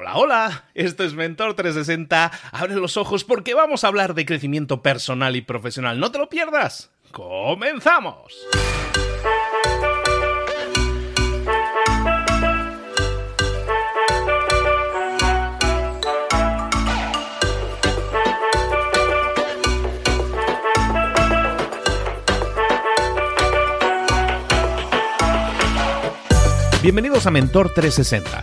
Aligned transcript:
Hola, 0.00 0.16
hola, 0.16 0.64
esto 0.72 1.04
es 1.04 1.12
Mentor 1.12 1.52
360. 1.52 2.30
Abre 2.52 2.74
los 2.76 2.96
ojos 2.96 3.22
porque 3.22 3.52
vamos 3.52 3.84
a 3.84 3.88
hablar 3.88 4.14
de 4.14 4.24
crecimiento 4.24 4.80
personal 4.80 5.36
y 5.36 5.42
profesional. 5.42 6.00
No 6.00 6.10
te 6.10 6.16
lo 6.16 6.30
pierdas. 6.30 6.90
¡Comenzamos! 7.12 8.32
Bienvenidos 26.82 27.26
a 27.26 27.30
Mentor 27.30 27.74
360, 27.74 28.42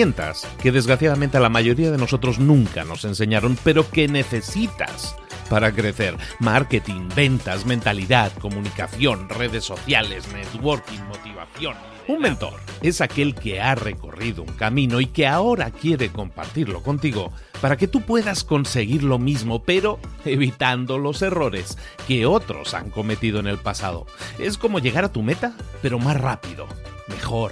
que 0.63 0.71
desgraciadamente 0.71 1.37
a 1.37 1.41
la 1.41 1.49
mayoría 1.49 1.91
de 1.91 1.97
nosotros 1.99 2.39
nunca 2.39 2.83
nos 2.83 3.05
enseñaron, 3.05 3.55
pero 3.63 3.87
que 3.91 4.07
necesitas 4.07 5.15
para 5.47 5.71
crecer. 5.73 6.17
Marketing, 6.39 7.07
ventas, 7.15 7.67
mentalidad, 7.67 8.31
comunicación, 8.39 9.29
redes 9.29 9.63
sociales, 9.63 10.25
networking, 10.33 11.01
motivación. 11.07 11.75
Un 12.07 12.19
mentor 12.19 12.59
es 12.81 12.99
aquel 12.99 13.35
que 13.35 13.61
ha 13.61 13.75
recorrido 13.75 14.41
un 14.41 14.53
camino 14.53 15.01
y 15.01 15.05
que 15.05 15.27
ahora 15.27 15.69
quiere 15.69 16.09
compartirlo 16.09 16.81
contigo 16.81 17.31
para 17.61 17.77
que 17.77 17.87
tú 17.87 18.01
puedas 18.01 18.43
conseguir 18.43 19.03
lo 19.03 19.19
mismo, 19.19 19.61
pero 19.61 19.99
evitando 20.25 20.97
los 20.97 21.21
errores 21.21 21.77
que 22.07 22.25
otros 22.25 22.73
han 22.73 22.89
cometido 22.89 23.39
en 23.39 23.45
el 23.45 23.59
pasado. 23.59 24.07
Es 24.39 24.57
como 24.57 24.79
llegar 24.79 25.05
a 25.05 25.11
tu 25.11 25.21
meta, 25.21 25.53
pero 25.83 25.99
más 25.99 26.19
rápido, 26.19 26.65
mejor. 27.07 27.51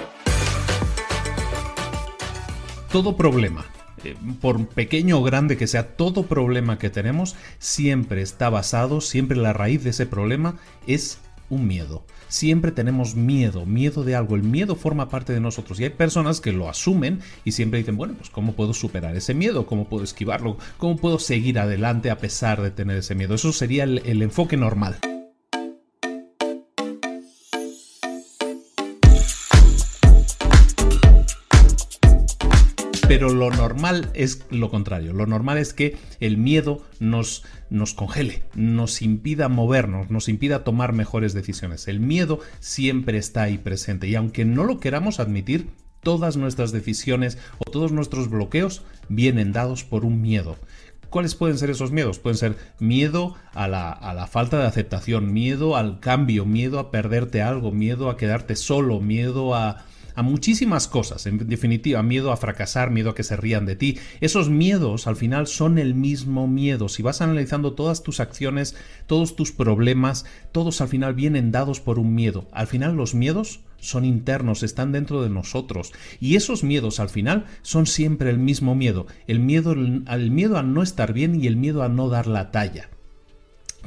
Todo 2.91 3.15
problema, 3.15 3.65
eh, 4.03 4.17
por 4.41 4.67
pequeño 4.67 5.17
o 5.17 5.23
grande 5.23 5.55
que 5.55 5.67
sea, 5.67 5.95
todo 5.95 6.23
problema 6.23 6.77
que 6.77 6.89
tenemos 6.89 7.37
siempre 7.57 8.21
está 8.21 8.49
basado, 8.49 8.99
siempre 8.99 9.37
la 9.37 9.53
raíz 9.53 9.85
de 9.85 9.91
ese 9.91 10.05
problema 10.05 10.57
es 10.87 11.19
un 11.49 11.67
miedo. 11.67 12.03
Siempre 12.27 12.73
tenemos 12.73 13.15
miedo, 13.15 13.65
miedo 13.65 14.03
de 14.03 14.15
algo. 14.15 14.35
El 14.35 14.43
miedo 14.43 14.75
forma 14.75 15.07
parte 15.07 15.31
de 15.31 15.39
nosotros 15.39 15.79
y 15.79 15.85
hay 15.85 15.91
personas 15.91 16.41
que 16.41 16.51
lo 16.51 16.67
asumen 16.67 17.21
y 17.45 17.53
siempre 17.53 17.79
dicen, 17.79 17.95
bueno, 17.95 18.15
pues 18.17 18.29
¿cómo 18.29 18.55
puedo 18.55 18.73
superar 18.73 19.15
ese 19.15 19.33
miedo? 19.33 19.65
¿Cómo 19.65 19.87
puedo 19.87 20.03
esquivarlo? 20.03 20.57
¿Cómo 20.77 20.97
puedo 20.97 21.17
seguir 21.17 21.59
adelante 21.59 22.09
a 22.09 22.17
pesar 22.17 22.61
de 22.61 22.71
tener 22.71 22.97
ese 22.97 23.15
miedo? 23.15 23.35
Eso 23.35 23.53
sería 23.53 23.85
el, 23.85 23.99
el 23.99 24.21
enfoque 24.21 24.57
normal. 24.57 24.97
Pero 33.11 33.27
lo 33.27 33.49
normal 33.49 34.09
es 34.13 34.45
lo 34.51 34.69
contrario. 34.69 35.11
Lo 35.11 35.25
normal 35.25 35.57
es 35.57 35.73
que 35.73 35.97
el 36.21 36.37
miedo 36.37 36.81
nos, 37.01 37.43
nos 37.69 37.93
congele, 37.93 38.43
nos 38.55 39.01
impida 39.01 39.49
movernos, 39.49 40.09
nos 40.09 40.29
impida 40.29 40.63
tomar 40.63 40.93
mejores 40.93 41.33
decisiones. 41.33 41.89
El 41.89 41.99
miedo 41.99 42.39
siempre 42.61 43.17
está 43.17 43.41
ahí 43.41 43.57
presente 43.57 44.07
y 44.07 44.15
aunque 44.15 44.45
no 44.45 44.63
lo 44.63 44.79
queramos 44.79 45.19
admitir, 45.19 45.67
todas 46.01 46.37
nuestras 46.37 46.71
decisiones 46.71 47.37
o 47.57 47.69
todos 47.69 47.91
nuestros 47.91 48.29
bloqueos 48.29 48.81
vienen 49.09 49.51
dados 49.51 49.83
por 49.83 50.05
un 50.05 50.21
miedo. 50.21 50.57
¿Cuáles 51.09 51.35
pueden 51.35 51.57
ser 51.57 51.69
esos 51.69 51.91
miedos? 51.91 52.17
Pueden 52.17 52.37
ser 52.37 52.55
miedo 52.79 53.35
a 53.53 53.67
la, 53.67 53.91
a 53.91 54.13
la, 54.13 54.27
falta 54.27 54.57
de 54.57 54.67
aceptación, 54.67 55.33
miedo 55.33 55.75
al 55.75 55.99
cambio, 55.99 56.45
miedo 56.45 56.79
a 56.79 56.91
perderte 56.91 57.41
algo, 57.41 57.73
miedo 57.73 58.09
a 58.09 58.15
quedarte 58.15 58.55
solo, 58.55 59.01
miedo 59.01 59.53
a, 59.53 59.83
a 60.15 60.21
muchísimas 60.21 60.87
cosas, 60.87 61.25
en 61.25 61.47
definitiva, 61.47 62.03
miedo 62.03 62.31
a 62.31 62.37
fracasar, 62.37 62.91
miedo 62.91 63.11
a 63.11 63.15
que 63.15 63.23
se 63.23 63.35
rían 63.35 63.65
de 63.65 63.75
ti. 63.75 63.97
Esos 64.19 64.49
miedos 64.49 65.07
al 65.07 65.15
final 65.15 65.47
son 65.47 65.77
el 65.77 65.95
mismo 65.95 66.47
miedo. 66.47 66.89
Si 66.89 67.01
vas 67.01 67.21
analizando 67.21 67.73
todas 67.73 68.03
tus 68.03 68.19
acciones, 68.19 68.75
todos 69.07 69.35
tus 69.35 69.51
problemas, 69.51 70.25
todos 70.51 70.81
al 70.81 70.87
final 70.87 71.13
vienen 71.13 71.51
dados 71.51 71.79
por 71.79 71.99
un 71.99 72.15
miedo. 72.15 72.47
Al 72.51 72.67
final 72.67 72.95
los 72.95 73.15
miedos 73.15 73.61
son 73.81 74.05
internos, 74.05 74.63
están 74.63 74.91
dentro 74.91 75.21
de 75.23 75.29
nosotros. 75.29 75.91
Y 76.19 76.35
esos 76.35 76.63
miedos 76.63 76.99
al 76.99 77.09
final 77.09 77.45
son 77.63 77.87
siempre 77.87 78.29
el 78.29 78.37
mismo 78.37 78.75
miedo. 78.75 79.07
El 79.27 79.39
miedo 79.39 79.75
al 80.05 80.31
miedo 80.31 80.57
a 80.57 80.63
no 80.63 80.83
estar 80.83 81.13
bien 81.13 81.35
y 81.35 81.47
el 81.47 81.57
miedo 81.57 81.83
a 81.83 81.89
no 81.89 82.07
dar 82.07 82.27
la 82.27 82.51
talla. 82.51 82.90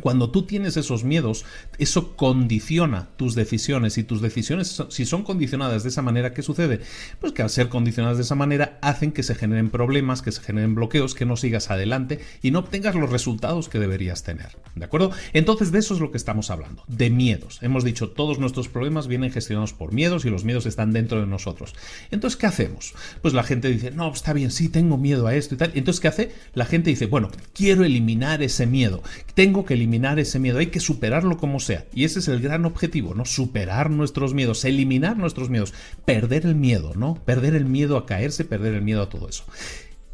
Cuando 0.00 0.30
tú 0.30 0.42
tienes 0.42 0.76
esos 0.76 1.04
miedos, 1.04 1.44
eso 1.78 2.16
condiciona 2.16 3.08
tus 3.16 3.34
decisiones 3.34 3.96
y 3.98 4.04
tus 4.04 4.20
decisiones, 4.20 4.82
si 4.88 5.06
son 5.06 5.22
condicionadas 5.22 5.82
de 5.82 5.88
esa 5.88 6.02
manera, 6.02 6.34
¿qué 6.34 6.42
sucede? 6.42 6.80
Pues 7.20 7.32
que 7.32 7.42
al 7.42 7.50
ser 7.50 7.68
condicionadas 7.68 8.16
de 8.16 8.24
esa 8.24 8.34
manera 8.34 8.78
hacen 8.82 9.12
que 9.12 9.22
se 9.22 9.34
generen 9.34 9.70
problemas, 9.70 10.22
que 10.22 10.32
se 10.32 10.40
generen 10.40 10.74
bloqueos, 10.74 11.14
que 11.14 11.24
no 11.24 11.36
sigas 11.36 11.70
adelante 11.70 12.20
y 12.42 12.50
no 12.50 12.60
obtengas 12.60 12.94
los 12.94 13.10
resultados 13.10 13.68
que 13.68 13.78
deberías 13.78 14.22
tener. 14.22 14.56
¿De 14.74 14.84
acuerdo? 14.84 15.12
Entonces 15.32 15.72
de 15.72 15.78
eso 15.78 15.94
es 15.94 16.00
lo 16.00 16.10
que 16.10 16.18
estamos 16.18 16.50
hablando, 16.50 16.84
de 16.88 17.10
miedos. 17.10 17.58
Hemos 17.62 17.84
dicho, 17.84 18.10
todos 18.10 18.38
nuestros 18.38 18.68
problemas 18.68 19.06
vienen 19.06 19.30
gestionados 19.30 19.72
por 19.72 19.92
miedos 19.92 20.24
y 20.24 20.30
los 20.30 20.44
miedos 20.44 20.66
están 20.66 20.92
dentro 20.92 21.20
de 21.20 21.26
nosotros. 21.26 21.74
Entonces, 22.10 22.36
¿qué 22.36 22.46
hacemos? 22.46 22.94
Pues 23.22 23.34
la 23.34 23.42
gente 23.42 23.68
dice, 23.68 23.90
no, 23.90 24.12
está 24.12 24.32
bien, 24.32 24.50
sí, 24.50 24.68
tengo 24.68 24.98
miedo 24.98 25.26
a 25.26 25.34
esto 25.34 25.54
y 25.54 25.58
tal. 25.58 25.72
Entonces, 25.74 26.00
¿qué 26.00 26.08
hace? 26.08 26.32
La 26.54 26.66
gente 26.66 26.90
dice, 26.90 27.06
bueno, 27.06 27.30
quiero 27.52 27.84
eliminar 27.84 28.42
ese 28.42 28.66
miedo, 28.66 29.02
tengo 29.34 29.64
que 29.64 29.74
eliminar 29.84 30.18
ese 30.18 30.38
miedo, 30.38 30.58
hay 30.58 30.68
que 30.68 30.80
superarlo 30.80 31.36
como 31.36 31.60
sea. 31.60 31.84
Y 31.94 32.04
ese 32.04 32.20
es 32.20 32.28
el 32.28 32.40
gran 32.40 32.64
objetivo, 32.64 33.14
¿no? 33.14 33.26
Superar 33.26 33.90
nuestros 33.90 34.32
miedos, 34.32 34.64
eliminar 34.64 35.18
nuestros 35.18 35.50
miedos, 35.50 35.74
perder 36.06 36.46
el 36.46 36.54
miedo, 36.54 36.92
¿no? 36.96 37.14
Perder 37.26 37.54
el 37.54 37.66
miedo 37.66 37.98
a 37.98 38.06
caerse, 38.06 38.46
perder 38.46 38.74
el 38.74 38.82
miedo 38.82 39.02
a 39.02 39.10
todo 39.10 39.28
eso. 39.28 39.44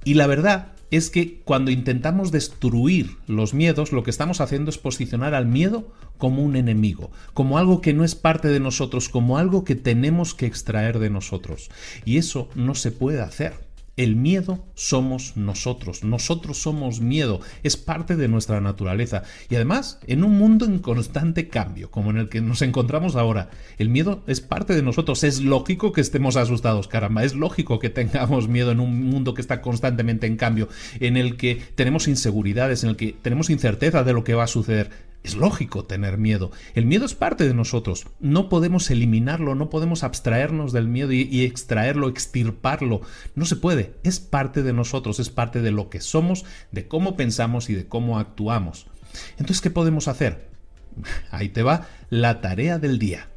Y 0.05 0.15
la 0.15 0.27
verdad 0.27 0.73
es 0.91 1.09
que 1.09 1.41
cuando 1.45 1.71
intentamos 1.71 2.33
destruir 2.33 3.17
los 3.29 3.55
miedos, 3.55 3.93
lo 3.93 4.03
que 4.03 4.11
estamos 4.11 4.41
haciendo 4.41 4.71
es 4.71 4.79
posicionar 4.79 5.35
al 5.35 5.47
miedo 5.47 5.93
como 6.19 6.43
un 6.43 6.57
enemigo, 6.57 7.13
como 7.33 7.57
algo 7.57 7.81
que 7.81 7.95
no 7.95 8.03
es 8.03 8.17
parte 8.17 8.49
de 8.49 8.59
nosotros, 8.59 9.09
como 9.09 9.39
algo 9.39 9.63
que 9.63 9.77
tenemos 9.77 10.35
que 10.35 10.47
extraer 10.47 10.99
de 10.99 11.11
nosotros. 11.11 11.71
Y 12.05 12.19
eso 12.19 12.49
no 12.57 12.75
se 12.75 12.91
puede 12.91 13.21
hacer. 13.21 13.70
El 14.01 14.17
miedo 14.17 14.65
somos 14.73 15.37
nosotros, 15.37 16.05
nosotros 16.05 16.57
somos 16.57 17.03
miedo, 17.03 17.43
es 17.63 17.77
parte 17.77 18.17
de 18.17 18.29
nuestra 18.29 18.63
naturaleza. 18.63 19.25
Y 19.51 19.57
además, 19.57 20.01
en 20.07 20.25
un 20.25 20.39
mundo 20.39 20.65
en 20.65 20.79
constante 20.79 21.49
cambio, 21.49 21.91
como 21.91 22.09
en 22.09 22.17
el 22.17 22.31
que 22.31 22.41
nos 22.41 22.63
encontramos 22.63 23.15
ahora, 23.15 23.51
el 23.77 23.91
miedo 23.91 24.25
es 24.27 24.41
parte 24.41 24.75
de 24.75 24.83
nosotros. 24.83 25.23
Es 25.23 25.43
lógico 25.43 25.93
que 25.93 26.01
estemos 26.01 26.37
asustados, 26.37 26.89
caramba, 26.89 27.25
es 27.25 27.35
lógico 27.35 27.79
que 27.79 27.91
tengamos 27.91 28.49
miedo 28.49 28.71
en 28.71 28.81
un 28.81 29.05
mundo 29.05 29.35
que 29.35 29.43
está 29.43 29.61
constantemente 29.61 30.27
en 30.27 30.39
cambio, 30.39 30.71
en 30.99 31.19
el 31.19 31.37
que 31.37 31.61
tenemos 31.75 32.09
inseguridades, 32.09 32.83
en 32.85 32.89
el 32.89 32.97
que 32.97 33.15
tenemos 33.21 33.51
incerteza 33.51 34.03
de 34.03 34.15
lo 34.15 34.25
que 34.25 34.33
va 34.33 34.45
a 34.45 34.47
suceder. 34.47 35.10
Es 35.23 35.37
lógico 35.37 35.85
tener 35.85 36.17
miedo. 36.17 36.51
El 36.75 36.87
miedo 36.87 37.05
es 37.05 37.15
parte 37.15 37.47
de 37.47 37.53
nosotros. 37.53 38.07
No 38.21 38.49
podemos 38.49 38.91
eliminarlo, 38.91 39.55
no 39.55 39.69
podemos 39.69 40.03
abstraernos 40.03 40.73
del 40.73 40.89
miedo 40.89 41.13
y, 41.13 41.45
extraerlo, 41.45 42.09
extirparlo. 42.09 43.03
No 43.35 43.45
se 43.45 43.57
puede. 43.57 43.95
Es 44.03 44.19
parte 44.19 44.63
de 44.63 44.73
nosotros, 44.73 45.21
es 45.21 45.29
parte 45.29 45.61
de 45.61 45.73
lo 45.73 45.91
que 45.91 46.01
somos, 46.01 46.47
de 46.73 46.89
cómo 46.89 47.17
pensamos 47.17 47.69
y 47.69 47.75
de 47.75 47.87
cómo 47.87 48.19
actuamos. 48.19 48.87
Entonces, 49.33 49.61
¿qué 49.61 49.71
podemos 49.71 50.09
hacer? 50.09 50.49
Ahí 51.31 51.51
te 51.51 51.63
va 51.63 51.87
la 52.09 52.41
tarea 52.41 52.79
del 52.79 52.99
día. 52.99 53.29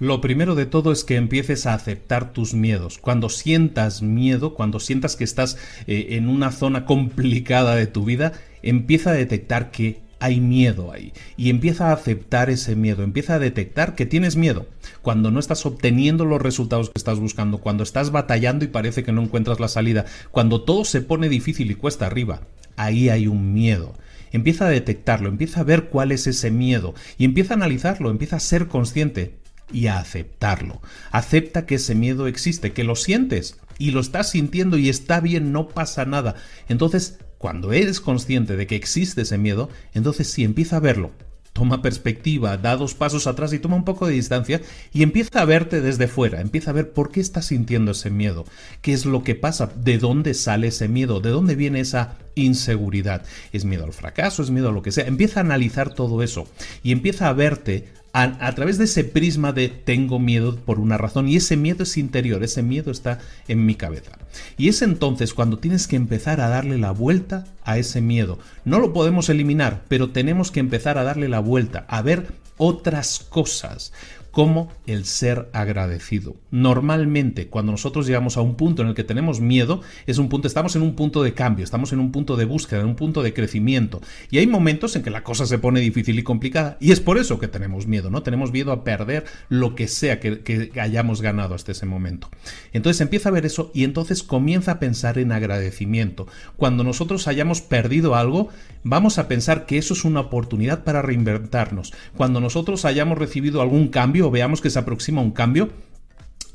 Lo 0.00 0.20
primero 0.20 0.54
de 0.54 0.66
todo 0.66 0.92
es 0.92 1.04
que 1.04 1.16
empieces 1.16 1.66
a 1.66 1.74
aceptar 1.74 2.32
tus 2.32 2.54
miedos. 2.54 2.98
Cuando 2.98 3.28
sientas 3.28 4.02
miedo, 4.02 4.54
cuando 4.54 4.78
sientas 4.78 5.16
que 5.16 5.24
estás 5.24 5.56
eh, 5.86 6.08
en 6.10 6.28
una 6.28 6.52
zona 6.52 6.84
complicada 6.84 7.74
de 7.74 7.88
tu 7.88 8.04
vida, 8.04 8.32
empieza 8.62 9.10
a 9.10 9.14
detectar 9.14 9.72
que 9.72 10.07
hay 10.20 10.40
miedo 10.40 10.92
ahí 10.92 11.12
y 11.36 11.50
empieza 11.50 11.88
a 11.88 11.92
aceptar 11.92 12.50
ese 12.50 12.76
miedo, 12.76 13.02
empieza 13.02 13.34
a 13.34 13.38
detectar 13.38 13.94
que 13.94 14.06
tienes 14.06 14.36
miedo 14.36 14.66
cuando 15.02 15.30
no 15.30 15.40
estás 15.40 15.64
obteniendo 15.66 16.24
los 16.24 16.42
resultados 16.42 16.90
que 16.90 16.98
estás 16.98 17.18
buscando, 17.18 17.58
cuando 17.58 17.82
estás 17.82 18.10
batallando 18.10 18.64
y 18.64 18.68
parece 18.68 19.04
que 19.04 19.12
no 19.12 19.22
encuentras 19.22 19.60
la 19.60 19.68
salida, 19.68 20.06
cuando 20.30 20.62
todo 20.62 20.84
se 20.84 21.00
pone 21.00 21.28
difícil 21.28 21.70
y 21.70 21.74
cuesta 21.74 22.06
arriba, 22.06 22.42
ahí 22.76 23.08
hay 23.08 23.26
un 23.26 23.52
miedo. 23.52 23.94
Empieza 24.30 24.66
a 24.66 24.70
detectarlo, 24.70 25.28
empieza 25.28 25.60
a 25.60 25.64
ver 25.64 25.84
cuál 25.84 26.12
es 26.12 26.26
ese 26.26 26.50
miedo 26.50 26.94
y 27.16 27.24
empieza 27.24 27.54
a 27.54 27.56
analizarlo, 27.56 28.10
empieza 28.10 28.36
a 28.36 28.40
ser 28.40 28.68
consciente 28.68 29.36
y 29.72 29.86
a 29.86 29.98
aceptarlo. 29.98 30.80
Acepta 31.10 31.66
que 31.66 31.76
ese 31.76 31.94
miedo 31.94 32.26
existe, 32.26 32.72
que 32.72 32.84
lo 32.84 32.96
sientes 32.96 33.58
y 33.78 33.92
lo 33.92 34.00
estás 34.00 34.30
sintiendo 34.30 34.76
y 34.76 34.88
está 34.88 35.20
bien, 35.20 35.52
no 35.52 35.68
pasa 35.68 36.04
nada. 36.04 36.34
Entonces, 36.68 37.18
cuando 37.38 37.72
eres 37.72 38.00
consciente 38.00 38.56
de 38.56 38.66
que 38.66 38.76
existe 38.76 39.22
ese 39.22 39.38
miedo, 39.38 39.70
entonces 39.94 40.30
sí 40.30 40.44
empieza 40.44 40.76
a 40.76 40.80
verlo. 40.80 41.12
Toma 41.52 41.82
perspectiva, 41.82 42.56
da 42.56 42.76
dos 42.76 42.94
pasos 42.94 43.26
atrás 43.26 43.52
y 43.52 43.58
toma 43.58 43.74
un 43.74 43.84
poco 43.84 44.06
de 44.06 44.12
distancia 44.12 44.60
y 44.92 45.02
empieza 45.02 45.40
a 45.40 45.44
verte 45.44 45.80
desde 45.80 46.06
fuera, 46.06 46.40
empieza 46.40 46.70
a 46.70 46.74
ver 46.74 46.92
por 46.92 47.10
qué 47.10 47.20
estás 47.20 47.46
sintiendo 47.46 47.90
ese 47.90 48.10
miedo, 48.10 48.44
qué 48.80 48.92
es 48.92 49.06
lo 49.06 49.24
que 49.24 49.34
pasa, 49.34 49.68
de 49.74 49.98
dónde 49.98 50.34
sale 50.34 50.68
ese 50.68 50.86
miedo, 50.86 51.20
de 51.20 51.30
dónde 51.30 51.56
viene 51.56 51.80
esa 51.80 52.16
inseguridad. 52.36 53.24
¿Es 53.52 53.64
miedo 53.64 53.84
al 53.84 53.92
fracaso? 53.92 54.42
¿Es 54.42 54.50
miedo 54.50 54.68
a 54.68 54.72
lo 54.72 54.82
que 54.82 54.92
sea? 54.92 55.06
Empieza 55.06 55.40
a 55.40 55.42
analizar 55.42 55.94
todo 55.94 56.22
eso 56.22 56.46
y 56.84 56.92
empieza 56.92 57.28
a 57.28 57.32
verte 57.32 57.88
a, 58.12 58.54
través 58.54 58.78
de 58.78 58.84
ese 58.84 59.04
prisma 59.04 59.52
de 59.52 59.68
tengo 59.68 60.18
miedo 60.18 60.56
por 60.56 60.80
una 60.80 60.98
razón 60.98 61.28
y 61.28 61.36
ese 61.36 61.56
miedo 61.56 61.82
es 61.82 61.96
interior, 61.96 62.42
ese 62.42 62.62
miedo 62.62 62.90
está 62.90 63.18
en 63.46 63.64
mi 63.66 63.74
cabeza. 63.74 64.18
Y 64.56 64.68
es 64.68 64.82
entonces 64.82 65.34
cuando 65.34 65.58
tienes 65.58 65.86
que 65.86 65.96
empezar 65.96 66.40
a 66.40 66.48
darle 66.48 66.78
la 66.78 66.90
vuelta 66.90 67.44
a 67.64 67.78
ese 67.78 68.00
miedo. 68.00 68.38
No 68.64 68.78
lo 68.78 68.92
podemos 68.92 69.28
eliminar, 69.28 69.82
pero 69.88 70.10
tenemos 70.10 70.50
que 70.50 70.60
empezar 70.60 70.98
a 70.98 71.04
darle 71.04 71.28
la 71.28 71.40
vuelta, 71.40 71.84
a 71.88 72.02
ver 72.02 72.26
otras 72.56 73.20
cosas 73.20 73.92
como 74.38 74.68
el 74.86 75.04
ser 75.04 75.48
agradecido. 75.52 76.36
Normalmente, 76.52 77.48
cuando 77.48 77.72
nosotros 77.72 78.06
llegamos 78.06 78.36
a 78.36 78.40
un 78.40 78.54
punto 78.54 78.82
en 78.82 78.88
el 78.88 78.94
que 78.94 79.02
tenemos 79.02 79.40
miedo, 79.40 79.80
es 80.06 80.18
un 80.18 80.28
punto, 80.28 80.46
estamos 80.46 80.76
en 80.76 80.82
un 80.82 80.94
punto 80.94 81.24
de 81.24 81.34
cambio, 81.34 81.64
estamos 81.64 81.92
en 81.92 81.98
un 81.98 82.12
punto 82.12 82.36
de 82.36 82.44
búsqueda, 82.44 82.78
en 82.78 82.86
un 82.86 82.94
punto 82.94 83.24
de 83.24 83.34
crecimiento. 83.34 84.00
Y 84.30 84.38
hay 84.38 84.46
momentos 84.46 84.94
en 84.94 85.02
que 85.02 85.10
la 85.10 85.24
cosa 85.24 85.44
se 85.44 85.58
pone 85.58 85.80
difícil 85.80 86.20
y 86.20 86.22
complicada. 86.22 86.76
Y 86.78 86.92
es 86.92 87.00
por 87.00 87.18
eso 87.18 87.40
que 87.40 87.48
tenemos 87.48 87.88
miedo, 87.88 88.10
¿no? 88.10 88.22
Tenemos 88.22 88.52
miedo 88.52 88.70
a 88.70 88.84
perder 88.84 89.24
lo 89.48 89.74
que 89.74 89.88
sea 89.88 90.20
que, 90.20 90.44
que 90.44 90.70
hayamos 90.80 91.20
ganado 91.20 91.56
hasta 91.56 91.72
ese 91.72 91.86
momento. 91.86 92.30
Entonces 92.72 93.00
empieza 93.00 93.30
a 93.30 93.32
ver 93.32 93.44
eso 93.44 93.72
y 93.74 93.82
entonces 93.82 94.22
comienza 94.22 94.70
a 94.70 94.78
pensar 94.78 95.18
en 95.18 95.32
agradecimiento. 95.32 96.28
Cuando 96.56 96.84
nosotros 96.84 97.26
hayamos 97.26 97.60
perdido 97.60 98.14
algo, 98.14 98.50
vamos 98.84 99.18
a 99.18 99.26
pensar 99.26 99.66
que 99.66 99.78
eso 99.78 99.94
es 99.94 100.04
una 100.04 100.20
oportunidad 100.20 100.84
para 100.84 101.02
reinventarnos. 101.02 101.92
Cuando 102.16 102.38
nosotros 102.38 102.84
hayamos 102.84 103.18
recibido 103.18 103.62
algún 103.62 103.88
cambio, 103.88 104.27
veamos 104.30 104.60
que 104.60 104.70
se 104.70 104.78
aproxima 104.78 105.20
un 105.20 105.32
cambio, 105.32 105.70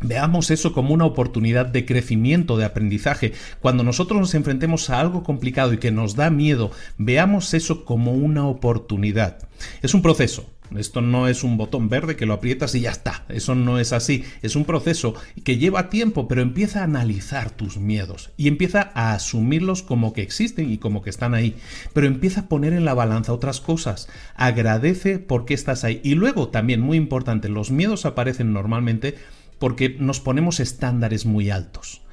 Veamos 0.06 0.52
eso 0.52 0.74
como 0.74 0.94
una 0.94 1.06
oportunidad 1.06 1.66
de 1.66 1.86
crecimiento, 1.86 2.58
de 2.58 2.66
aprendizaje. 2.66 3.32
Cuando 3.62 3.84
nosotros 3.84 4.20
nos 4.20 4.36
enfrentemos 4.36 4.90
a 4.90 5.00
algo 5.00 5.24
complicado 5.24 5.72
y 5.72 5.78
que 5.78 5.92
nos 5.92 6.16
da 6.16 6.30
miedo, 6.30 6.72
veamos 6.98 7.54
eso 7.54 7.86
como 7.86 8.12
una 8.12 8.46
oportunidad. 8.46 9.48
Es 9.82 9.94
un 9.94 10.02
proceso. 10.02 10.53
Esto 10.78 11.02
no 11.02 11.28
es 11.28 11.44
un 11.44 11.58
botón 11.58 11.90
verde 11.90 12.16
que 12.16 12.26
lo 12.26 12.34
aprietas 12.34 12.76
y 12.76 12.82
ya 12.82 12.92
está. 12.92 13.26
Eso 13.30 13.56
no 13.56 13.80
es 13.80 13.94
así. 13.94 14.24
Es 14.42 14.56
un 14.56 14.66
proceso 14.66 15.16
que 15.44 15.58
lleva 15.58 15.90
tiempo, 15.90 16.28
pero 16.28 16.42
empieza 16.42 16.82
a 16.82 16.86
analizar 16.86 17.52
tus 17.52 17.78
miedos 17.78 18.32
y 18.38 18.48
empieza 18.48 18.92
a 18.94 19.14
asumirlos 19.14 19.84
como 19.84 20.14
que 20.14 20.22
existen 20.22 20.72
y 20.72 20.78
como 20.78 21.02
que 21.02 21.10
están 21.10 21.34
ahí. 21.34 21.56
Pero 21.94 22.08
empieza 22.08 22.42
a 22.42 22.48
poner 22.48 22.74
en 22.74 22.86
la 22.86 22.94
balanza 22.94 23.34
otras 23.34 23.62
cosas. 23.62 24.08
Agradece 24.36 25.20
por 25.20 25.46
qué 25.46 25.54
estás 25.54 25.84
ahí. 25.84 26.02
Y 26.04 26.16
luego 26.16 26.50
también, 26.50 26.82
muy 26.82 26.98
importante, 26.98 27.50
los 27.50 27.72
miedos 27.72 28.06
aparecen 28.06 28.54
normalmente 28.54 29.16
porque 29.60 29.96
nos 30.00 30.20
ponemos 30.20 30.60
estándares 30.60 31.26
muy 31.26 31.50
altos 31.50 32.04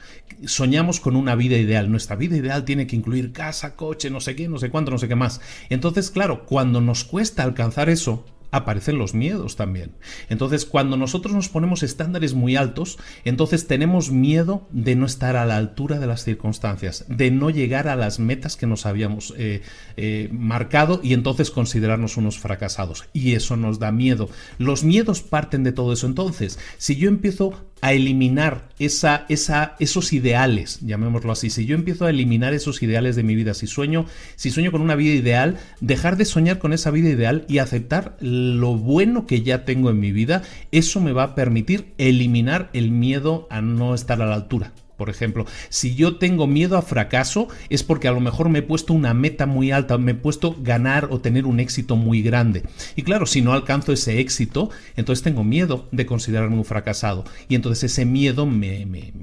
soñamos 0.47 1.01
con 1.01 1.17
una 1.17 1.35
vida 1.35 1.57
ideal. 1.57 1.91
Nuestra 1.91 2.17
vida 2.17 2.37
ideal 2.37 2.65
tiene 2.65 2.87
que 2.87 2.97
incluir 2.97 3.33
casa, 3.33 3.77
coche, 3.77 4.11
no 4.11 4.21
sé 4.21 4.37
qué, 4.37 4.49
no 4.49 4.59
sé 4.59 4.71
cuánto, 4.71 4.91
no 4.91 4.99
sé 4.99 5.09
qué 5.09 5.17
más. 5.17 5.41
Entonces, 5.69 6.11
claro, 6.11 6.47
cuando 6.47 6.81
nos 6.81 7.05
cuesta 7.05 7.43
alcanzar 7.43 7.91
eso, 7.91 8.25
aparecen 8.51 8.99
los 8.99 9.15
miedos 9.15 9.57
también. 9.57 9.93
Entonces, 10.29 10.67
cuando 10.67 10.97
nosotros 10.97 11.35
nos 11.35 11.49
ponemos 11.49 11.83
estándares 11.83 12.35
muy 12.35 12.57
altos, 12.57 12.99
entonces 13.25 13.67
tenemos 13.67 14.11
miedo 14.11 14.69
de 14.71 14.97
no 14.97 15.07
estar 15.07 15.37
a 15.37 15.47
la 15.47 15.57
altura 15.57 15.99
de 15.99 16.07
las 16.07 16.25
circunstancias, 16.25 17.05
de 17.09 17.31
no 17.31 17.51
llegar 17.51 17.89
a 17.89 17.97
las 17.97 18.19
metas 18.19 18.57
que 18.57 18.67
nos 18.67 18.87
habíamos 18.87 19.35
eh, 19.37 19.63
eh, 19.97 20.29
marcado 20.33 21.01
y 21.03 21.15
entonces 21.15 21.51
considerarnos 21.51 22.17
unos 22.17 22.39
fracasados. 22.39 23.05
Y 23.13 23.35
eso 23.35 23.57
nos 23.57 23.79
da 23.79 23.93
miedo. 23.93 24.29
Los 24.59 24.85
miedos 24.85 25.23
parten 25.23 25.65
de 25.65 25.73
todo 25.73 25.93
eso. 25.93 26.07
Entonces, 26.07 26.59
si 26.79 26.97
yo 26.97 27.09
empiezo 27.09 27.70
a 27.81 27.93
eliminar 27.93 28.69
esa, 28.79 29.25
esa, 29.29 29.77
esos 29.79 30.13
ideales, 30.13 30.81
llamémoslo 30.81 31.33
así. 31.33 31.51
Si 31.51 31.67
yo 31.67 31.75
empiezo 31.75 32.07
a 32.07 32.11
eliminar 32.11 32.55
esos 32.55 32.83
ideales 32.83 33.17
de 33.17 33.23
mi 33.23 33.35
vida, 33.35 33.55
si 33.55 33.67
sueño, 33.67 34.07
si 34.37 34.51
sueño 34.51 34.73
con 34.73 34.81
una 34.81 34.95
vida 34.95 35.15
ideal, 35.15 35.59
dejar 35.81 36.17
de 36.17 36.25
soñar 36.25 36.59
con 36.59 36.73
esa 36.73 36.91
vida 36.91 37.09
ideal 37.09 37.45
y 37.49 37.59
aceptar 37.59 38.17
lo 38.21 38.77
bueno 38.77 39.27
que 39.27 39.43
ya 39.43 39.65
tengo 39.65 39.91
en 39.91 40.01
mi 40.01 40.13
vida, 40.13 40.43
eso 40.73 41.01
me 41.01 41.13
va 41.13 41.23
a 41.23 41.35
permitir 41.35 41.93
eliminar 41.99 42.71
el 42.73 42.91
miedo 42.91 43.47
a 43.51 43.61
no 43.61 43.95
estar 43.95 44.21
a 44.23 44.27
la 44.27 44.35
altura. 44.35 44.73
Por 45.01 45.09
ejemplo, 45.09 45.47
si 45.71 45.95
yo 45.95 46.17
tengo 46.17 46.47
miedo 46.47 46.77
a 46.77 46.83
fracaso 46.83 47.49
es 47.71 47.83
porque 47.83 48.07
a 48.07 48.13
lo 48.13 48.21
mejor 48.21 48.51
me 48.51 48.59
he 48.59 48.63
puesto 48.63 48.93
una 48.93 49.15
meta 49.15 49.47
muy 49.47 49.71
alta, 49.71 49.97
me 49.97 50.13
he 50.13 50.15
puesto 50.15 50.55
ganar 50.61 51.09
o 51.11 51.23
tener 51.23 51.47
un 51.47 51.59
éxito 51.59 51.97
muy 51.97 52.21
grande. 52.21 52.65
Y 52.97 53.03
claro, 53.03 53.25
si 53.25 53.41
no 53.41 53.55
alcanzo 53.55 53.95
ese 53.95 54.21
éxito, 54.21 54.69
entonces 54.97 55.23
tengo 55.23 55.43
miedo 55.43 55.89
de 55.91 56.05
considerarme 56.05 56.57
un 56.57 56.67
fracasado. 56.67 57.25
Y 57.49 57.55
entonces 57.55 57.91
ese 57.91 58.05
miedo 58.05 58.45
me, 58.45 58.85
me, 58.85 59.15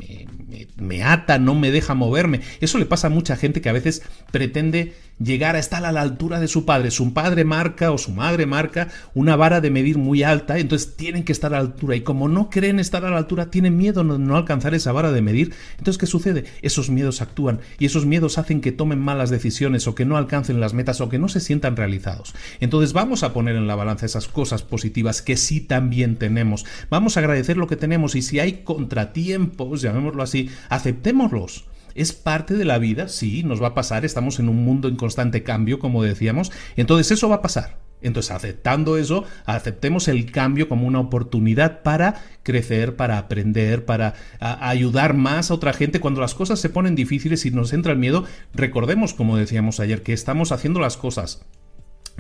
me 0.78 1.04
ata, 1.04 1.38
no 1.38 1.54
me 1.54 1.70
deja 1.70 1.94
moverme. 1.94 2.42
Eso 2.60 2.80
le 2.80 2.88
pasa 2.88 3.06
a 3.06 3.12
mucha 3.12 3.36
gente 3.36 3.62
que 3.62 3.70
a 3.70 3.74
veces 3.74 4.02
pretende 4.32 4.96
llegar 5.20 5.56
a 5.56 5.60
estar 5.60 5.86
a 5.86 5.92
la 5.92 6.02
altura 6.02 6.40
de 6.40 6.48
su 6.48 6.66
padre. 6.66 6.92
Su 6.92 7.14
padre 7.14 7.44
marca 7.44 7.92
o 7.92 7.98
su 7.98 8.12
madre 8.12 8.46
marca 8.46 8.90
una 9.14 9.36
vara 9.36 9.62
de 9.62 9.72
medir 9.72 9.98
muy 9.98 10.24
alta, 10.24 10.60
entonces 10.60 10.96
tienen 10.96 11.24
que 11.24 11.32
estar 11.32 11.54
a 11.54 11.58
la 11.58 11.62
altura. 11.62 11.96
Y 11.96 12.02
como 12.02 12.28
no 12.28 12.50
creen 12.50 12.80
estar 12.80 13.06
a 13.06 13.10
la 13.10 13.18
altura, 13.18 13.50
tienen 13.50 13.78
miedo 13.78 14.04
de 14.04 14.20
no 14.20 14.36
alcanzar 14.36 14.74
esa 14.74 14.92
vara 14.92 15.12
de 15.12 15.22
medir. 15.22 15.54
Entonces, 15.78 15.98
¿qué 15.98 16.06
sucede? 16.06 16.46
Esos 16.62 16.90
miedos 16.90 17.22
actúan 17.22 17.60
y 17.80 17.86
esos 17.86 18.06
miedos 18.06 18.38
hacen 18.38 18.62
que 18.62 18.72
tomen 18.72 19.00
malas 19.00 19.30
decisiones 19.30 19.88
o 19.88 19.96
que 19.96 20.06
no 20.06 20.18
alcancen 20.18 20.60
las 20.60 20.74
metas 20.74 21.02
o 21.02 21.10
que 21.10 21.20
no 21.20 21.30
se 21.30 21.40
sientan 21.40 21.76
realizados. 21.76 22.34
Entonces, 22.60 22.94
vamos 22.94 23.24
a 23.24 23.34
poner 23.34 23.56
en 23.56 23.68
la 23.68 23.76
balanza 23.76 24.06
esas 24.06 24.28
cosas 24.28 24.64
positivas 24.64 25.22
que 25.22 25.38
sí 25.38 25.62
también 25.62 26.18
tenemos. 26.18 26.66
Vamos 26.90 27.18
a 27.18 27.22
agradecer 27.22 27.58
lo 27.58 27.68
que 27.68 27.76
tenemos 27.76 28.16
y 28.16 28.22
si 28.22 28.40
hay 28.40 28.64
contratiempos, 28.64 29.82
llamémoslo 29.82 30.24
así, 30.24 30.50
aceptémoslos. 30.70 31.66
Es 31.98 32.14
parte 32.14 32.54
de 32.54 32.64
la 32.64 32.78
vida, 32.78 33.08
sí, 33.08 33.44
nos 33.44 33.62
va 33.62 33.70
a 33.70 33.74
pasar, 33.74 34.06
estamos 34.06 34.40
en 34.40 34.48
un 34.48 34.64
mundo 34.64 34.88
en 34.88 34.96
constante 34.96 35.44
cambio, 35.44 35.80
como 35.80 36.04
decíamos, 36.04 36.52
entonces 36.76 37.12
eso 37.12 37.28
va 37.28 37.38
a 37.38 37.42
pasar. 37.42 37.80
Entonces, 38.00 38.32
aceptando 38.32 38.98
eso, 38.98 39.24
aceptemos 39.46 40.08
el 40.08 40.32
cambio 40.32 40.70
como 40.70 40.86
una 40.86 41.00
oportunidad 41.00 41.82
para 41.82 42.22
crecer, 42.44 42.96
para 42.96 43.18
aprender, 43.18 43.86
para 43.86 44.14
ayudar 44.40 45.16
más 45.16 45.50
a 45.50 45.56
otra 45.56 45.74
gente. 45.74 46.00
Cuando 46.00 46.22
las 46.22 46.36
cosas 46.36 46.60
se 46.60 46.70
ponen 46.70 46.94
difíciles 46.94 47.46
y 47.48 47.52
nos 47.52 47.74
entra 47.74 47.94
el 47.94 47.98
miedo, 47.98 48.26
recordemos, 48.54 49.16
como 49.16 49.36
decíamos 49.36 49.80
ayer, 49.80 50.04
que 50.04 50.14
estamos 50.14 50.52
haciendo 50.52 50.80
las 50.80 50.96
cosas 50.96 51.42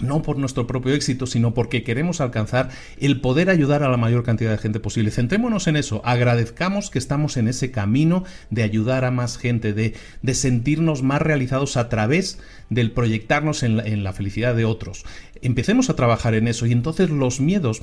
no 0.01 0.21
por 0.21 0.37
nuestro 0.37 0.67
propio 0.67 0.93
éxito, 0.93 1.25
sino 1.25 1.53
porque 1.53 1.83
queremos 1.83 2.21
alcanzar 2.21 2.69
el 2.99 3.21
poder 3.21 3.49
ayudar 3.49 3.83
a 3.83 3.89
la 3.89 3.97
mayor 3.97 4.23
cantidad 4.23 4.51
de 4.51 4.57
gente 4.57 4.79
posible. 4.79 5.11
Centrémonos 5.11 5.67
en 5.67 5.75
eso, 5.75 6.01
agradezcamos 6.05 6.89
que 6.89 6.99
estamos 6.99 7.37
en 7.37 7.47
ese 7.47 7.71
camino 7.71 8.23
de 8.49 8.63
ayudar 8.63 9.05
a 9.05 9.11
más 9.11 9.37
gente, 9.37 9.73
de, 9.73 9.95
de 10.21 10.33
sentirnos 10.33 11.03
más 11.03 11.21
realizados 11.21 11.77
a 11.77 11.89
través 11.89 12.39
del 12.69 12.91
proyectarnos 12.91 13.63
en 13.63 13.77
la, 13.77 13.83
en 13.83 14.03
la 14.03 14.13
felicidad 14.13 14.55
de 14.55 14.65
otros. 14.65 15.05
Empecemos 15.41 15.89
a 15.89 15.95
trabajar 15.95 16.33
en 16.35 16.47
eso 16.47 16.65
y 16.65 16.71
entonces 16.71 17.09
los 17.09 17.39
miedos 17.39 17.81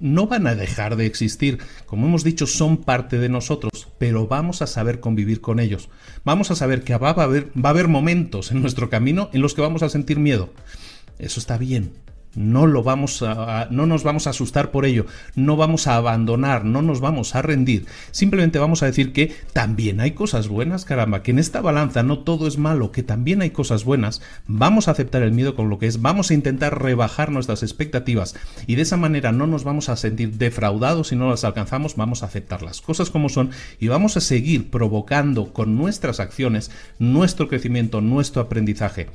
no 0.00 0.26
van 0.26 0.46
a 0.46 0.54
dejar 0.54 0.96
de 0.96 1.06
existir. 1.06 1.58
Como 1.86 2.06
hemos 2.06 2.24
dicho, 2.24 2.46
son 2.46 2.78
parte 2.78 3.18
de 3.18 3.28
nosotros, 3.28 3.88
pero 3.98 4.26
vamos 4.26 4.62
a 4.62 4.66
saber 4.66 5.00
convivir 5.00 5.40
con 5.40 5.60
ellos. 5.60 5.88
Vamos 6.24 6.50
a 6.50 6.56
saber 6.56 6.82
que 6.82 6.96
va 6.96 7.10
a 7.10 7.22
haber, 7.22 7.48
va 7.56 7.70
a 7.70 7.72
haber 7.72 7.88
momentos 7.88 8.50
en 8.50 8.60
nuestro 8.60 8.90
camino 8.90 9.30
en 9.32 9.42
los 9.42 9.54
que 9.54 9.62
vamos 9.62 9.82
a 9.82 9.88
sentir 9.88 10.18
miedo. 10.18 10.50
Eso 11.18 11.40
está 11.40 11.58
bien. 11.58 11.92
no 12.36 12.66
lo 12.66 12.82
vamos 12.82 13.22
a, 13.22 13.66
no 13.70 13.86
nos 13.86 14.04
vamos 14.04 14.26
a 14.26 14.30
asustar 14.30 14.70
por 14.70 14.84
ello, 14.84 15.06
no 15.34 15.56
vamos 15.56 15.86
a 15.86 15.96
abandonar, 15.96 16.64
no 16.64 16.82
nos 16.82 17.00
vamos 17.00 17.34
a 17.34 17.42
rendir. 17.42 17.86
Simplemente 18.10 18.58
vamos 18.58 18.82
a 18.82 18.86
decir 18.86 19.12
que 19.12 19.34
también 19.54 20.00
hay 20.00 20.12
cosas 20.12 20.48
buenas, 20.48 20.84
caramba, 20.84 21.22
que 21.22 21.30
en 21.30 21.38
esta 21.38 21.62
balanza 21.62 22.02
no 22.02 22.18
todo 22.20 22.46
es 22.46 22.58
malo, 22.58 22.92
que 22.92 23.02
también 23.02 23.40
hay 23.40 23.50
cosas 23.50 23.84
buenas. 23.84 24.20
Vamos 24.46 24.86
a 24.86 24.90
aceptar 24.90 25.22
el 25.22 25.32
miedo 25.32 25.56
con 25.56 25.70
lo 25.70 25.78
que 25.78 25.86
es, 25.86 26.02
vamos 26.02 26.30
a 26.30 26.34
intentar 26.34 26.80
rebajar 26.80 27.32
nuestras 27.32 27.62
expectativas 27.62 28.36
y 28.66 28.74
de 28.74 28.82
esa 28.82 28.98
manera 28.98 29.32
no 29.32 29.46
nos 29.46 29.64
vamos 29.64 29.88
a 29.88 29.96
sentir 29.96 30.32
defraudados 30.32 31.08
si 31.08 31.16
no 31.16 31.30
las 31.30 31.44
alcanzamos, 31.44 31.96
vamos 31.96 32.22
a 32.22 32.26
aceptar 32.26 32.62
las 32.62 32.82
cosas 32.82 33.10
como 33.10 33.30
son 33.30 33.50
y 33.80 33.88
vamos 33.88 34.16
a 34.18 34.20
seguir 34.20 34.70
provocando 34.70 35.54
con 35.54 35.76
nuestras 35.76 36.20
acciones 36.20 36.70
nuestro 36.98 37.48
crecimiento, 37.48 38.02
nuestro 38.02 38.42
aprendizaje. 38.42 39.08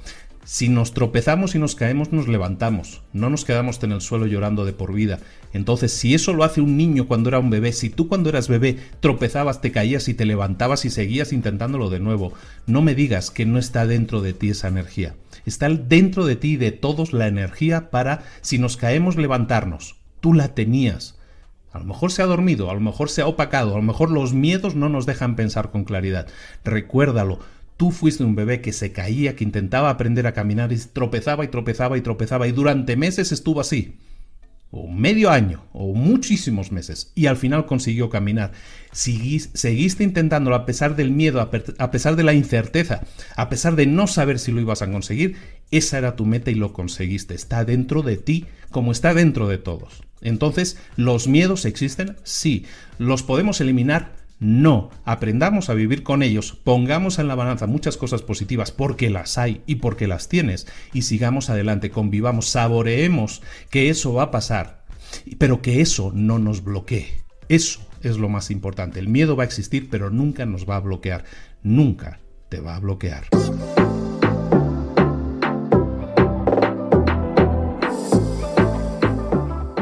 Si 0.43 0.69
nos 0.69 0.93
tropezamos 0.93 1.53
y 1.53 1.59
nos 1.59 1.75
caemos, 1.75 2.11
nos 2.11 2.27
levantamos, 2.27 3.03
no 3.13 3.29
nos 3.29 3.45
quedamos 3.45 3.81
en 3.83 3.91
el 3.91 4.01
suelo 4.01 4.25
llorando 4.25 4.65
de 4.65 4.73
por 4.73 4.91
vida. 4.91 5.19
Entonces, 5.53 5.93
si 5.93 6.15
eso 6.15 6.33
lo 6.33 6.43
hace 6.43 6.61
un 6.61 6.77
niño 6.77 7.07
cuando 7.07 7.29
era 7.29 7.37
un 7.37 7.51
bebé, 7.51 7.73
si 7.73 7.91
tú 7.91 8.07
cuando 8.07 8.29
eras 8.29 8.47
bebé 8.47 8.77
tropezabas, 9.01 9.61
te 9.61 9.71
caías 9.71 10.07
y 10.07 10.15
te 10.15 10.25
levantabas 10.25 10.83
y 10.85 10.89
seguías 10.89 11.31
intentándolo 11.31 11.91
de 11.91 11.99
nuevo, 11.99 12.33
no 12.65 12.81
me 12.81 12.95
digas 12.95 13.29
que 13.29 13.45
no 13.45 13.59
está 13.59 13.85
dentro 13.85 14.21
de 14.21 14.33
ti 14.33 14.49
esa 14.49 14.67
energía. 14.67 15.15
Está 15.45 15.69
dentro 15.69 16.25
de 16.25 16.35
ti 16.35 16.53
y 16.53 16.57
de 16.57 16.71
todos 16.71 17.13
la 17.13 17.27
energía 17.27 17.91
para, 17.91 18.23
si 18.41 18.57
nos 18.57 18.77
caemos, 18.77 19.17
levantarnos. 19.17 19.97
Tú 20.21 20.33
la 20.33 20.55
tenías. 20.55 21.19
A 21.71 21.79
lo 21.79 21.85
mejor 21.85 22.11
se 22.11 22.21
ha 22.21 22.25
dormido, 22.25 22.69
a 22.69 22.73
lo 22.73 22.81
mejor 22.81 23.09
se 23.09 23.21
ha 23.21 23.27
opacado, 23.27 23.73
a 23.73 23.77
lo 23.77 23.83
mejor 23.83 24.11
los 24.11 24.33
miedos 24.33 24.75
no 24.75 24.89
nos 24.89 25.05
dejan 25.05 25.35
pensar 25.35 25.71
con 25.71 25.85
claridad. 25.85 26.27
Recuérdalo, 26.65 27.39
Tú 27.81 27.89
fuiste 27.89 28.23
un 28.23 28.35
bebé 28.35 28.61
que 28.61 28.73
se 28.73 28.91
caía, 28.91 29.35
que 29.35 29.43
intentaba 29.43 29.89
aprender 29.89 30.27
a 30.27 30.33
caminar 30.33 30.71
y 30.71 30.77
tropezaba 30.77 31.45
y 31.45 31.47
tropezaba 31.47 31.97
y 31.97 32.01
tropezaba 32.01 32.47
y 32.47 32.51
durante 32.51 32.95
meses 32.95 33.31
estuvo 33.31 33.59
así. 33.59 33.97
O 34.69 34.87
medio 34.87 35.31
año, 35.31 35.63
o 35.73 35.95
muchísimos 35.95 36.71
meses, 36.71 37.11
y 37.15 37.25
al 37.25 37.37
final 37.37 37.65
consiguió 37.65 38.11
caminar. 38.11 38.51
seguiste 38.91 40.03
intentándolo 40.03 40.55
a 40.55 40.67
pesar 40.67 40.95
del 40.95 41.09
miedo, 41.09 41.41
a 41.41 41.89
pesar 41.89 42.15
de 42.15 42.21
la 42.21 42.35
incerteza, 42.35 43.01
a 43.35 43.49
pesar 43.49 43.75
de 43.75 43.87
no 43.87 44.05
saber 44.05 44.37
si 44.37 44.51
lo 44.51 44.61
ibas 44.61 44.83
a 44.83 44.91
conseguir. 44.91 45.37
Esa 45.71 45.97
era 45.97 46.15
tu 46.15 46.27
meta 46.27 46.51
y 46.51 46.55
lo 46.55 46.73
conseguiste. 46.73 47.33
Está 47.33 47.65
dentro 47.65 48.03
de 48.03 48.17
ti 48.17 48.45
como 48.69 48.91
está 48.91 49.15
dentro 49.15 49.47
de 49.47 49.57
todos. 49.57 50.03
Entonces, 50.21 50.77
¿los 50.97 51.27
miedos 51.27 51.65
existen? 51.65 52.15
Sí. 52.21 52.67
¿Los 52.99 53.23
podemos 53.23 53.59
eliminar? 53.59 54.20
No, 54.41 54.89
aprendamos 55.05 55.69
a 55.69 55.75
vivir 55.75 56.01
con 56.01 56.23
ellos, 56.23 56.59
pongamos 56.63 57.19
en 57.19 57.27
la 57.27 57.35
balanza 57.35 57.67
muchas 57.67 57.95
cosas 57.95 58.23
positivas 58.23 58.71
porque 58.71 59.11
las 59.11 59.37
hay 59.37 59.61
y 59.67 59.75
porque 59.75 60.07
las 60.07 60.29
tienes 60.29 60.65
y 60.93 61.03
sigamos 61.03 61.51
adelante, 61.51 61.91
convivamos, 61.91 62.47
saboreemos 62.47 63.43
que 63.69 63.91
eso 63.91 64.13
va 64.13 64.23
a 64.23 64.31
pasar, 64.31 64.83
pero 65.37 65.61
que 65.61 65.79
eso 65.79 66.11
no 66.15 66.39
nos 66.39 66.63
bloquee. 66.63 67.21
Eso 67.49 67.87
es 68.01 68.17
lo 68.17 68.29
más 68.29 68.49
importante. 68.49 68.99
El 68.99 69.09
miedo 69.09 69.35
va 69.35 69.43
a 69.43 69.45
existir, 69.45 69.91
pero 69.91 70.09
nunca 70.09 70.47
nos 70.47 70.67
va 70.67 70.77
a 70.77 70.79
bloquear. 70.79 71.23
Nunca 71.61 72.19
te 72.49 72.61
va 72.61 72.77
a 72.77 72.79
bloquear. 72.79 73.25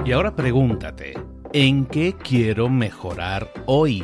Y 0.06 0.12
ahora 0.12 0.36
pregúntate, 0.36 1.14
¿en 1.54 1.86
qué 1.86 2.14
quiero 2.22 2.68
mejorar 2.68 3.54
hoy? 3.66 4.04